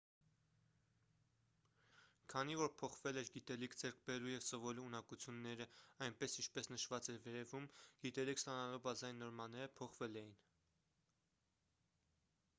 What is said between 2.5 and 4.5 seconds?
որ փոխվել էր գիտելիք ձեռք բերելու և